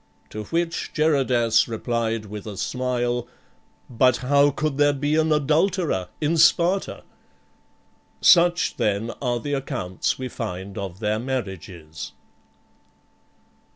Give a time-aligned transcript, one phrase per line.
[0.31, 3.27] To which Geradas replied, with a smile:"
[3.87, 7.03] But how could there be an adulterer in Sparta?"'
[8.19, 12.13] Such, then, are the accounts we find of their marriages.